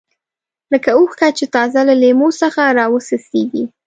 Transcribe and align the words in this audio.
لکه 0.73 0.89
اوښکه 0.97 1.27
چې 1.37 1.45
تازه 1.55 1.81
له 1.89 1.95
لیمو 2.01 2.29
څخه 2.41 2.61
راوڅڅېږي. 2.79 3.63